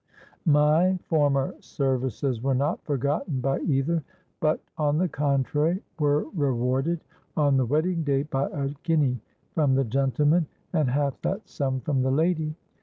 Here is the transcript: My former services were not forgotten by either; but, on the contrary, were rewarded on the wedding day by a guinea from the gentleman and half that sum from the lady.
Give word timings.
My 0.47 0.97
former 1.05 1.53
services 1.59 2.41
were 2.41 2.55
not 2.55 2.83
forgotten 2.85 3.39
by 3.39 3.59
either; 3.59 4.03
but, 4.39 4.59
on 4.75 4.97
the 4.97 5.07
contrary, 5.07 5.83
were 5.99 6.25
rewarded 6.33 7.01
on 7.37 7.55
the 7.55 7.67
wedding 7.67 8.01
day 8.03 8.23
by 8.23 8.47
a 8.47 8.69
guinea 8.81 9.21
from 9.53 9.75
the 9.75 9.85
gentleman 9.85 10.47
and 10.73 10.89
half 10.89 11.21
that 11.21 11.47
sum 11.47 11.81
from 11.81 12.01
the 12.01 12.09
lady. 12.09 12.55